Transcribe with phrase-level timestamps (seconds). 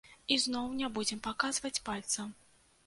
[0.35, 2.39] Ізноў не будзем паказваць пальцам.